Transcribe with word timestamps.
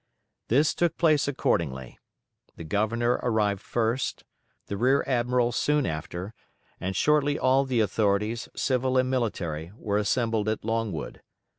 This 0.47 0.73
took 0.73 0.97
place 0.97 1.27
accordingly: 1.27 1.99
the 2.55 2.63
Governor 2.63 3.19
arrived 3.21 3.61
first, 3.61 4.23
the 4.65 4.75
Rear 4.75 5.03
Admiral 5.05 5.51
soon 5.51 5.85
after, 5.85 6.33
and 6.79 6.95
shortly 6.95 7.37
all 7.37 7.65
the 7.65 7.81
authorities, 7.81 8.49
civil 8.55 8.97
and 8.97 9.11
military, 9.11 9.71
were 9.77 9.99
assembled 9.99 10.49
at 10.49 10.65
Longwood. 10.65 11.21